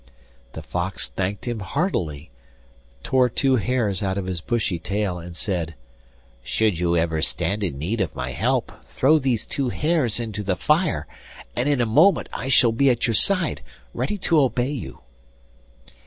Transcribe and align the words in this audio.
The 0.53 0.63
fox 0.63 1.09
thanked 1.09 1.45
him 1.47 1.59
heartily, 1.59 2.31
tore 3.03 3.29
two 3.29 3.57
hairs 3.57 4.01
out 4.01 4.17
of 4.17 4.25
his 4.25 4.41
bushy 4.41 4.79
tail, 4.79 5.19
and 5.19 5.37
said: 5.37 5.75
'Should 6.41 6.79
you 6.79 6.97
ever 6.97 7.21
stand 7.21 7.63
in 7.63 7.77
need 7.77 8.01
of 8.01 8.15
my 8.15 8.31
help 8.31 8.71
throw 8.87 9.19
these 9.19 9.45
two 9.45 9.69
hairs 9.69 10.19
into 10.19 10.41
the 10.41 10.55
fire, 10.57 11.05
and 11.55 11.69
in 11.69 11.81
a 11.81 11.85
moment 11.85 12.29
I 12.33 12.49
shall 12.49 12.71
be 12.71 12.89
at 12.89 13.05
your 13.05 13.13
side 13.13 13.61
ready 13.93 14.17
to 14.17 14.39
obey 14.41 14.71
you. 14.71 15.01